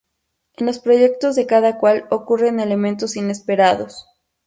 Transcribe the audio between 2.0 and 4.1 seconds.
ocurren elementos inesperados.